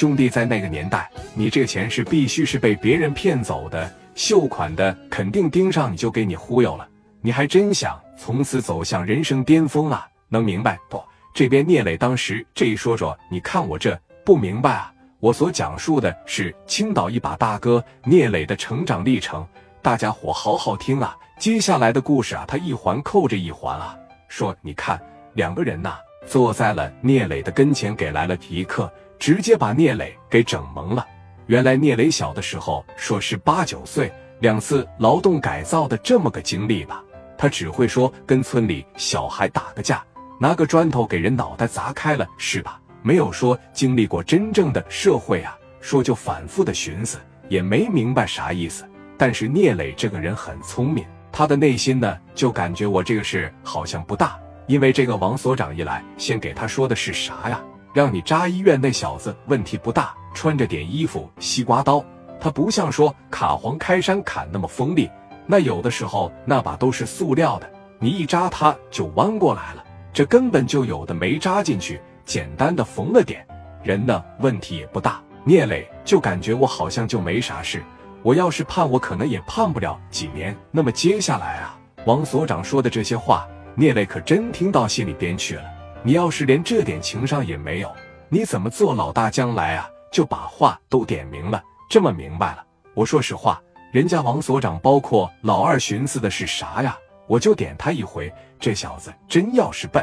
[0.00, 6.88] 兄弟，在那个年代，你这个钱是必须是被别人骗走的，秀款的肯定盯上你就给你忽悠了。
[7.20, 10.08] 你还真想从此走向人生巅峰啊？
[10.30, 10.98] 能明白不？
[11.34, 13.94] 这边聂磊当时这一说说，你看我这
[14.24, 14.90] 不明白啊？
[15.18, 19.46] 我所讲述的是青岛一把大哥聂磊的成长历程，
[19.82, 21.14] 大家伙好好听啊！
[21.38, 23.94] 接下来的故事啊，他一环扣着一环啊，
[24.28, 24.98] 说你看
[25.34, 28.90] 两个人呐，坐在了聂磊的跟前，给来了皮克。
[29.20, 31.06] 直接把聂磊给整懵了。
[31.46, 37.04] 原来聂磊小的时候说是八九岁，两次劳动改造的这么个经历吧。
[37.36, 40.02] 他只会说跟村里小孩打个架，
[40.40, 42.80] 拿个砖头给人脑袋砸开了，是吧？
[43.02, 45.56] 没有说经历过真正的社会啊。
[45.80, 48.84] 说就反复的寻思，也没明白啥意思。
[49.16, 57.60] 但是聂磊这个人很聪明，他的内心呢就感觉我这个事好像不大，因为这个王所长一来，先给他说的是啥呀？
[57.92, 62.04] 让你扎医院那小子问题不大，穿着点衣服，西瓜刀，
[62.40, 65.10] 他不像说卡簧开山砍那么锋利，
[65.46, 73.46] 那有的时候那把都是塑料的，你一扎他就弯过来了，这根本就有的没扎进去，简单的缝了点，
[73.82, 75.20] 人呢问题也不大。
[75.42, 77.82] 聂磊就感觉我好像就没啥事，
[78.22, 80.54] 我要是判我可能也判不了几年。
[80.70, 85.64] 那么接下来啊，王所长说的这些话，聂磊可真听到心里边去了。
[86.02, 87.94] 你要是连这点情商也没有，
[88.30, 89.28] 你怎么做老大？
[89.28, 92.64] 将来啊，就把话都点明了，这么明白了。
[92.94, 93.60] 我说实话，
[93.92, 96.96] 人家王所长，包括老二，寻思的是啥呀？
[97.26, 100.02] 我就点他一回，这小子真要是笨，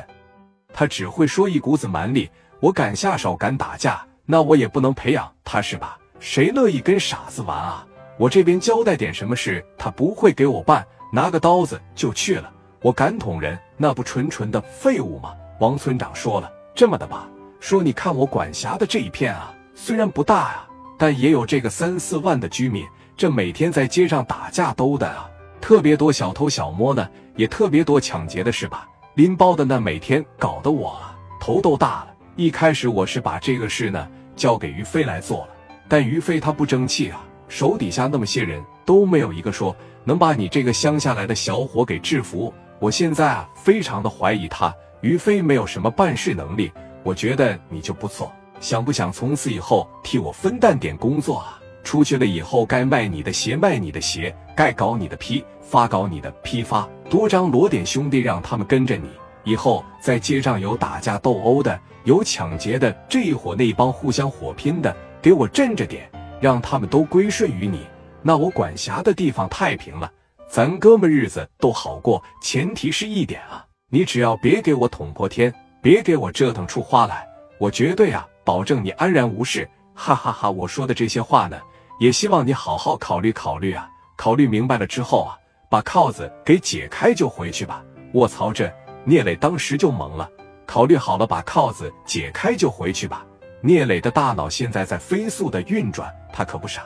[0.72, 2.30] 他只会说一股子蛮力。
[2.60, 5.98] 我敢下手，敢打架，那我也不能培养他，是吧？
[6.20, 7.84] 谁乐意跟傻子玩啊？
[8.18, 12.54] 我这边交代点什么事，他不会给我办，拿个刀子就去了。
[12.84, 15.34] 我敢捅人，那不纯纯的废物吗？
[15.60, 17.28] 王村长说了：“这么的吧，
[17.60, 20.68] 说你看我管辖的这一片啊，虽然不大啊，
[21.00, 22.86] 但也有这个三四万的居民。
[23.16, 25.28] 这每天在街上打架斗的啊，
[25.60, 28.88] 特别多小偷小摸的，也特别多抢劫的，是吧？
[29.16, 32.10] 拎包的那每天搞得我啊头都大了。
[32.36, 35.50] 一开始我是把这个事呢交给于飞来做了，
[35.90, 42.54] 但于飞他不争气啊，手底下那么些人都没有一个说能把你这个乡下来的小伙给制服。
[42.78, 44.72] 我现在啊，非常的怀疑他。”
[45.02, 46.72] 于飞没有什么办事能力，
[47.04, 51.60] 我觉得你就不错，想不想从此以后替我分担点工作啊？
[51.84, 59.10] 出去了以后，该卖你的鞋卖你的鞋，该搞你的批发搞你的批发，多张罗点兄弟让他们跟着你。
[59.44, 66.10] 以后在街上有打架斗殴的，有抢劫的，这一伙那帮互相火拼的，给我镇着点，
[66.42, 67.88] 让他们都归顺于你。
[68.22, 70.12] 那我管辖的地方太平了，
[70.50, 72.22] 咱哥们日子都好过。
[72.42, 73.64] 前提是一点啊。
[73.90, 77.26] 你只要别给我捅破天，别给我折腾出花来，
[77.58, 79.68] 我绝对啊保证你安然无事。
[79.94, 80.52] 哈哈哈！
[80.52, 81.58] 我说的这些话呢，
[81.98, 83.90] 也希望你好好考虑考虑啊。
[84.18, 85.38] 考虑明白了之后啊，
[85.70, 87.82] 把铐子给解开就回去吧。
[88.14, 88.52] 卧槽！
[88.52, 88.70] 这
[89.06, 90.30] 聂磊当时就懵了。
[90.66, 93.26] 考虑好了，把铐子解开就回去吧。
[93.62, 96.84] 聂磊的大脑现在在飞速的运转，他可不傻，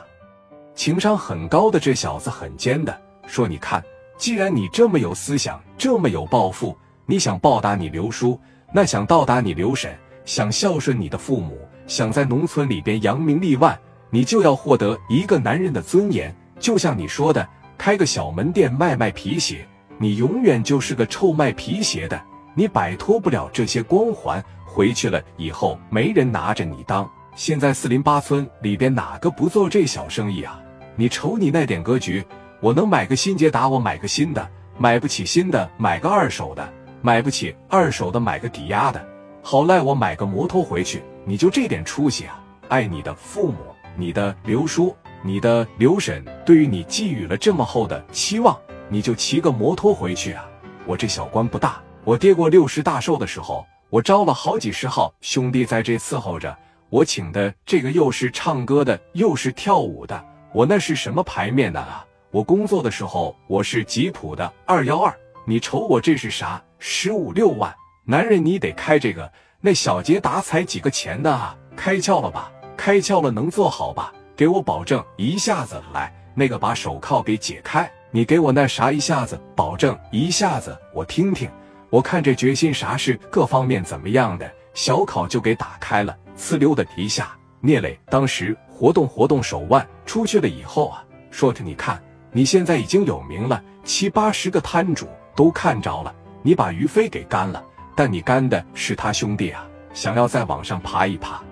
[0.76, 2.96] 情商很高的这小子很尖的，
[3.26, 3.82] 说你看，
[4.16, 6.78] 既然你这么有思想，这么有抱负。
[7.06, 8.38] 你想报答你刘叔，
[8.72, 9.92] 那想到达你刘婶，
[10.24, 13.78] 想孝顺你的父母，想在农村里边扬名立万，
[14.10, 16.34] 你就要获得一个男人的尊严。
[16.60, 17.46] 就像你说的，
[17.76, 19.66] 开个小门店卖卖皮鞋，
[19.98, 22.22] 你永远就是个臭卖皮鞋的，
[22.54, 24.42] 你摆脱不了这些光环。
[24.64, 27.06] 回去了以后，没人拿着你当。
[27.34, 30.58] 现在四邻八村里边哪个不做这小生意啊？
[30.96, 32.24] 你瞅你那点格局，
[32.60, 34.42] 我能买个新捷达，我买个新的；
[34.78, 36.72] 买不起新的，买个二手的。
[37.04, 39.04] 买不起二手的，买个抵押的。
[39.42, 42.40] 好赖我买个摩托回去，你就这点出息啊？
[42.68, 43.56] 爱你的父母，
[43.96, 48.56] 你的刘叔，你的刘婶，对于你寄予了这么厚的期望，
[48.88, 50.48] 你就骑个摩托回去啊？
[50.86, 56.56] 我这小官不大，我爹过六十大寿的时候，我招了好几十号兄弟在这伺候着。
[56.88, 62.06] 我请的这个又是唱歌的，又是跳舞的，我那是什么牌面的啊？
[62.30, 65.12] 我工作的时候，我是吉普的二幺二，
[65.44, 66.62] 你瞅我这是啥？
[66.84, 67.72] 十五六万，
[68.04, 71.56] 男人你得开这个，那小捷达才几个钱的？
[71.76, 72.50] 开窍了吧？
[72.76, 74.12] 开窍了能做好吧？
[74.34, 81.48] 给我保证一下子来，那个把手铐给解开，你给我那啥一下子保证一下子，我听听，
[81.88, 87.30] 我看这决心啥事各方面怎么样的，小考就给打开了，呲溜的一下，
[87.60, 92.02] 聂磊当时活动活动手腕，出去了以后啊，说着你看
[92.32, 95.06] 你现在已经有名了，七八十个摊主
[95.36, 96.12] 都看着了。
[96.42, 97.62] 你把于飞给干了，
[97.96, 99.66] 但你干的是他兄弟啊！
[99.94, 101.42] 想要再往上爬一爬，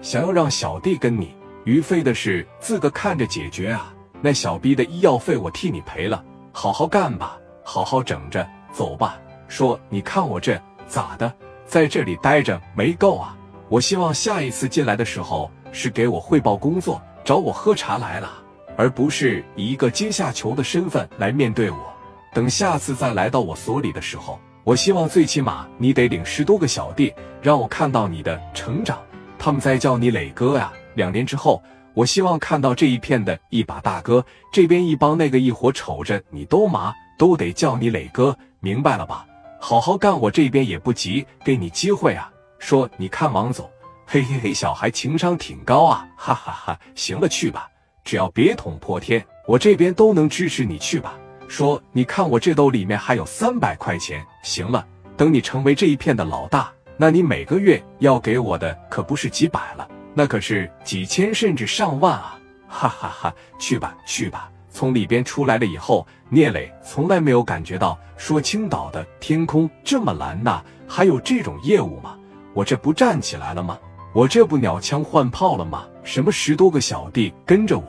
[0.00, 1.34] 想要让小弟跟你。
[1.64, 3.92] 于飞的事自个看着解决啊，
[4.22, 9.18] 那小逼的医药费我替你赔了，好好干吧，好好整着，走吧。
[9.48, 11.32] 说你看我这咋的，
[11.66, 13.36] 在这里待着没够啊？
[13.68, 18.30] 我希望下一次进来的时候是给我汇报工作，找我喝茶来了，
[18.76, 21.92] 而不是以一个阶下囚的身份来面对我。
[22.32, 27.12] 等下次再来到我所里的时候，我希望最起码你得领十多个小弟，
[27.42, 28.98] 让我看到你的成长。
[29.38, 30.72] 他们在叫你磊哥呀。
[30.94, 31.62] 两年之后，
[31.94, 39.26] 我希望看到这一片的一把大哥，这边一帮那个一伙瞅着你都麻，都得叫你磊哥，明白了吧？
[39.60, 42.30] 好好干，我这边也不急，给你机会啊。
[42.58, 43.68] 说你看王总，
[44.06, 46.78] 嘿嘿嘿，小孩情商挺高啊，哈哈哈。
[46.94, 47.68] 行了，去吧，
[48.04, 51.14] 只要别捅破天，我这边都能支持你去吧。
[51.50, 54.86] 说你看我这兜里面还有三百块钱，行了，
[55.16, 59.88] 等你成为这一片的老大，那你每个月要给我的可不是几百了。
[60.14, 62.38] 那可是几千甚至上万啊！
[62.70, 64.48] 哈哈哈，去吧去吧。
[64.70, 72.16] 从里边出来了以后，聂磊从来没有感觉到说青岛的天空这么蓝呐，还有这种业务吗？
[72.54, 73.76] 我这不站起来了吗？
[74.12, 75.84] 我这不鸟枪换炮了吗？
[76.04, 77.84] 什么十多个小弟跟着我，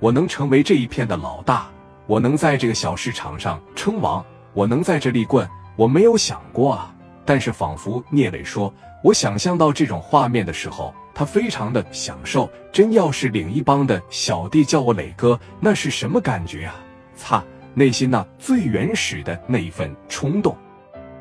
[0.00, 1.70] 我能成为这一片的老大，
[2.06, 6.94] 我能在这个小市场上称王，我能在这立棍，我没有想过啊。
[7.24, 8.72] 但是仿佛聂磊说，
[9.02, 10.94] 我想象到这种画面的时候。
[11.18, 16.74] 他非常的享受，真要是领一帮的小弟叫我磊哥，那是什么感觉啊？
[17.16, 17.42] 擦，
[17.72, 20.54] 内心那最原始的那一份冲动，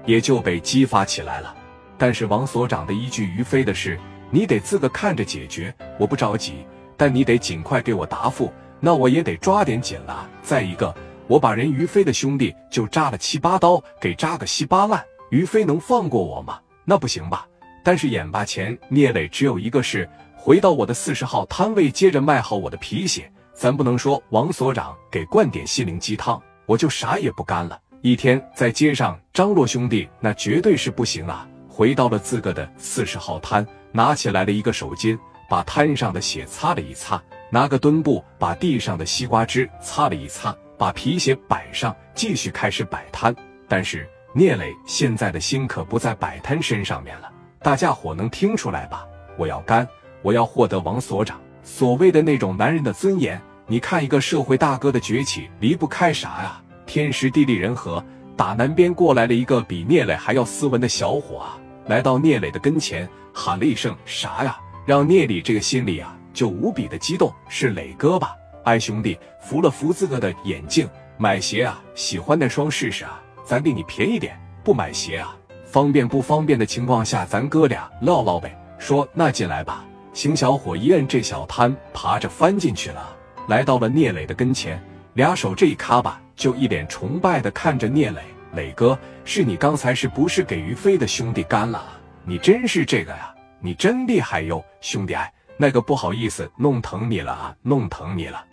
[0.05, 1.55] 也就被激发起来了。
[1.97, 3.97] 但是王所长的一句于飞的事，
[4.29, 6.65] 你得自个看着解决，我不着急，
[6.97, 8.51] 但你得尽快给我答复，
[8.85, 10.29] 那我也得抓点紧了。
[10.43, 10.93] 再一个，
[11.25, 16.59] 我把人于飞的兄弟就扎了七八刀，给扎个稀巴烂，于飞能放过我吗？
[16.83, 17.47] 那不行吧？
[17.83, 23.27] 但是眼巴前，聂磊只有一个事：回到我的四十号摊位，接着卖好我的皮鞋。
[23.55, 27.79] 咱不能说王所长给灌点心灵鸡汤，我就啥也不干了。
[28.01, 31.47] 一天在街上张罗兄弟，那绝对是不行啊！
[31.67, 35.17] 回到了自个的四十号摊，拿起来了一个手巾，
[35.49, 37.19] 把摊上的血擦了一擦，
[37.49, 43.35] 拿个墩布把地上的西瓜汁擦了一擦，把皮鞋摆上，继续开始摆摊。
[43.67, 47.31] 但是聂磊现在的心可不在摆摊身上面了。
[47.59, 49.05] 大家伙能听出来吧？
[49.37, 49.87] 我要干，
[50.21, 53.41] 我要获得王所长所谓的那种男人的尊严。
[53.67, 56.61] 你看，一个社会大哥的崛起离不开啥呀？
[56.85, 58.03] 天时地利人和。
[58.37, 61.57] 打南边过来了一个比聂磊还要斯文的小伙啊，
[61.87, 67.33] 来到聂磊的跟前，喊了一声“啥呀”，让聂磊这个心里啊就无比的激动。
[67.49, 68.35] 是磊哥吧？
[68.65, 70.87] 哎，兄弟，扶了扶自个的眼镜，
[71.17, 71.81] 买鞋啊？
[71.95, 73.19] 喜欢那双试试啊？
[73.43, 75.35] 咱给你便宜点，不买鞋啊？
[75.65, 78.55] 方便不方便的情况下，咱哥俩唠唠呗。
[78.77, 79.83] 说那进来吧。
[80.13, 83.15] 邢小伙一摁这小摊，爬着翻进去了，
[83.47, 84.81] 来到了聂磊的跟前，
[85.13, 88.21] 俩手这一咔吧，就一脸崇拜的看着聂磊。
[88.53, 91.83] 磊哥，是你刚才是不是给于飞的兄弟干了？
[92.23, 93.33] 你真是这个呀？
[93.59, 95.13] 你真厉害哟，兄弟！
[95.13, 98.43] 哎，那个不好意思，弄疼你了啊，弄疼你了。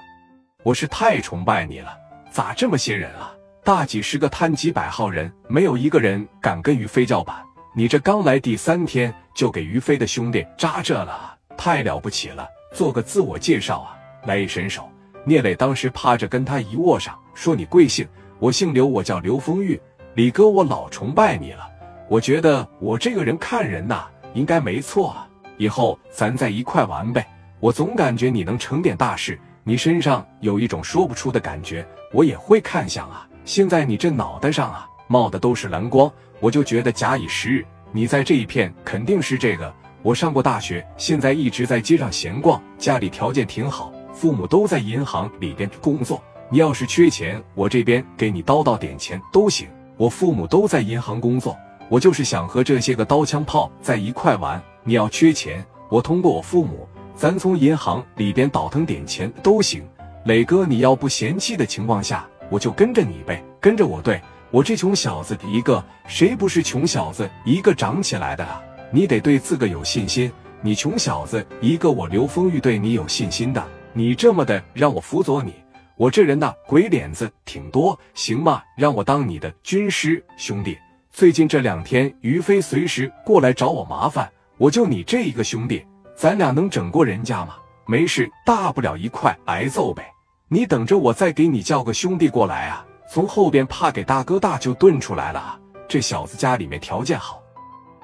[0.63, 1.97] 我是太崇拜你了，
[2.31, 3.33] 咋这么些人啊？
[3.65, 7.37] 大几十个摊，几百号人，没有一个人敢跟于飞叫板。
[7.75, 12.47] 你这刚来第三天就给于飞的兄弟扎这了，太了不起了！
[12.73, 14.89] 做个自我介绍啊，来一伸手。
[15.25, 18.07] 聂磊当时趴着跟他一握上，说：“你贵姓？
[18.39, 19.81] 我姓刘，我叫刘丰玉。
[20.15, 21.69] 李哥，我老崇拜你了。
[22.09, 25.29] 我觉得我这个人看人呐，应该没错啊。
[25.63, 27.25] 以后咱在一块玩呗。
[27.61, 39.73] 我总感觉你能成点大事，你身上有一种说不出的感觉，我也会看向啊。”现在你这脑袋上啊冒的都是蓝光，我就觉得假以时日，你在这一片肯定是这个。
[40.03, 46.21] 我上过大学，现在一直在街上闲逛，家里条件挺好，父母都在银行里边工作。
[46.51, 49.69] 你要是缺钱，我这边给你叨叨点钱都行。
[49.97, 51.57] 我父母都在银行工作，
[51.89, 54.61] 我就是想和这些个刀枪炮在一块玩。
[54.85, 59.83] 你要缺钱，我通过我父母，咱从银行里边倒腾点钱都行。
[60.25, 62.29] 磊哥，你要不嫌弃的情况下。
[62.51, 64.21] 我就跟着你呗，跟着我，对
[64.51, 68.61] 我这穷小子一个，谁不是穷小子一个长起来的啊？
[68.91, 70.31] 你得对自个有信心。
[70.61, 73.65] 你穷小子一个，我刘丰玉对你有信心的。
[73.95, 75.55] 你这么的让我辅佐你，
[75.97, 78.63] 我这人呐鬼脸子挺多，行吗？
[78.77, 80.77] 让我当你的军师兄弟。
[81.11, 84.31] 最近这两天于飞随时过来找我麻烦，
[84.63, 87.57] 我就你这一个兄弟，咱俩能整过人家吗？
[87.85, 90.09] 没事，大不了一块挨揍呗。
[90.47, 92.87] 你等着，我再给你叫个兄弟过来啊！
[93.11, 95.59] 从后边怕给大哥大就炖出来了啊。
[95.89, 97.43] 这小子家里面条件好，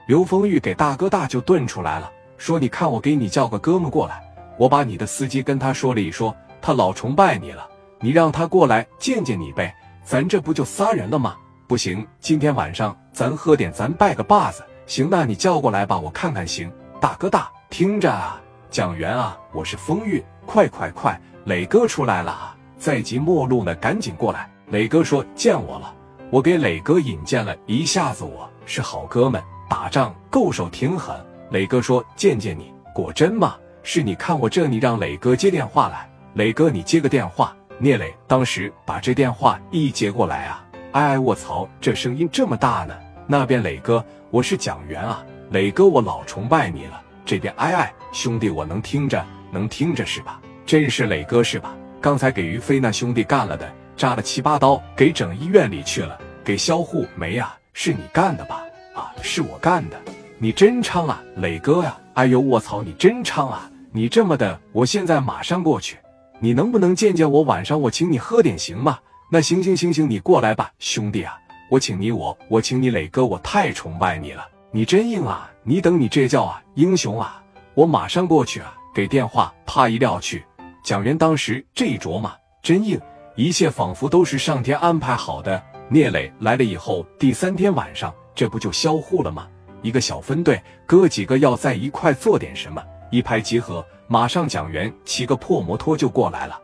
[0.09, 2.11] 刘丰玉给大哥大就炖出来了。
[2.39, 4.21] 说你看我给你叫个哥们过来，
[4.59, 7.69] 我把你的司机跟他说了一说，他老崇拜你了，
[8.01, 9.73] 你让他过来见见你呗，
[10.03, 11.37] 咱这不就仨人了吗？
[11.69, 14.65] 不行，今天晚上咱喝点，咱拜个把子。
[14.89, 16.73] 行，那你叫过来吧，我看看行。
[16.99, 18.41] 大哥大，听着啊，
[18.71, 22.57] 蒋元啊，我是风韵，快快快，磊哥出来了啊！
[22.79, 24.51] 在即末路呢，赶紧过来。
[24.71, 25.95] 磊哥说见我了，
[26.31, 31.15] 我给磊哥引荐了一下子，我是好哥们，打仗够手挺狠。
[31.51, 33.57] 磊哥说：“见见你，果真吗？
[33.83, 36.11] 是你看我这，你让磊哥接电话来。
[36.33, 42.95] 磊哥，你接个电话。”聂磊当时把这电话一接过来啊，哎哎，卧槽，这声音这么大呢！
[43.31, 46.99] 那边磊哥，我是蒋元啊，磊哥，我老崇拜你了。
[47.27, 50.41] 这边哎哎，兄弟，我能听着，能听着是吧？
[50.65, 51.77] 真是磊哥是吧？
[52.01, 56.19] 刚才给于飞那兄弟干了的，扎了七八刀，给整医院里去了。
[56.43, 57.55] 给销户没呀？
[57.75, 58.63] 是你干的吧？
[58.95, 60.01] 啊，是我干的。
[60.39, 61.95] 你真猖啊，磊哥呀！
[62.15, 63.71] 哎呦，卧槽，你真猖啊！
[63.93, 65.99] 你这么的，我现在马上过去。
[66.41, 67.43] 你能不能见见我？
[67.43, 68.99] 晚上我请你喝点行吗？
[69.31, 71.39] 那行行行行，你过来吧，兄弟啊！
[71.71, 75.51] 我请你，我我请你，磊哥，我太崇拜你了，你真硬啊！
[75.63, 77.43] 你等你这叫啊，英雄啊！
[77.75, 78.75] 我马上过去啊！
[78.95, 80.43] 给电话，啪一撂去。
[80.83, 82.33] 蒋元当时这一琢磨，
[82.63, 82.99] 真硬，
[83.37, 85.63] 一切仿佛都是上天安排好的。
[85.91, 89.47] 聂磊来了以后，第三天晚上，这不就销户了吗？
[89.83, 96.59] 一个小分队，哥几个要在一块做点什么，一拍即合，马上蒋元骑个破摩托就过来了，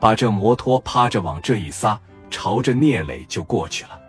[0.00, 3.99] 把这摩托趴着往这一撒，朝着聂磊就过去了。